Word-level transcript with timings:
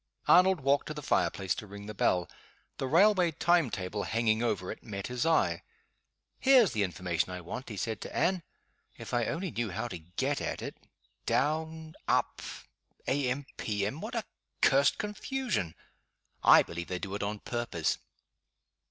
Arnold 0.27 0.61
walked 0.61 0.87
to 0.87 0.95
the 0.95 1.03
fire 1.03 1.29
place 1.29 1.53
to 1.53 1.67
ring 1.67 1.85
the 1.85 1.93
bell. 1.93 2.27
The 2.79 2.87
railway 2.87 3.29
time 3.33 3.69
table 3.69 4.01
hanging 4.01 4.41
over 4.41 4.71
it 4.71 4.81
met 4.81 5.05
his 5.05 5.27
eye. 5.27 5.61
"Here's 6.39 6.71
the 6.71 6.81
information 6.81 7.29
I 7.29 7.39
want," 7.41 7.69
he 7.69 7.77
said 7.77 8.01
to 8.01 8.15
Anne; 8.17 8.41
"if 8.97 9.13
I 9.13 9.25
only 9.25 9.51
knew 9.51 9.69
how 9.69 9.87
to 9.89 9.99
get 9.99 10.41
at 10.41 10.63
it. 10.63 10.75
'Down' 11.27 11.93
'Up' 12.07 12.41
'A. 13.07 13.29
M.' 13.29 13.45
P. 13.57 13.85
M.' 13.85 14.01
What 14.01 14.15
a 14.15 14.23
cursed 14.63 14.97
confusion! 14.97 15.75
I 16.43 16.63
believe 16.63 16.87
they 16.87 16.97
do 16.97 17.13
it 17.13 17.21
on 17.21 17.37
purpose." 17.37 17.99